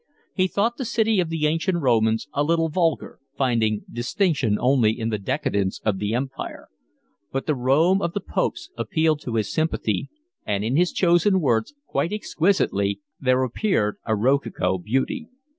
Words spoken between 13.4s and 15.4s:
appeared a rococo beauty.